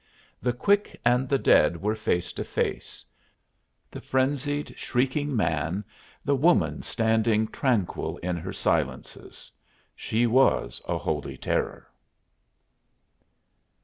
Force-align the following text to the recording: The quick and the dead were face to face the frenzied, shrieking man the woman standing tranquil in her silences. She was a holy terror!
The 0.41 0.51
quick 0.51 0.99
and 1.05 1.29
the 1.29 1.37
dead 1.37 1.79
were 1.79 1.93
face 1.93 2.33
to 2.33 2.43
face 2.43 3.05
the 3.91 4.01
frenzied, 4.01 4.75
shrieking 4.75 5.35
man 5.35 5.85
the 6.25 6.33
woman 6.35 6.81
standing 6.81 7.47
tranquil 7.47 8.17
in 8.23 8.35
her 8.37 8.51
silences. 8.51 9.51
She 9.95 10.25
was 10.25 10.81
a 10.87 10.97
holy 10.97 11.37
terror! 11.37 11.87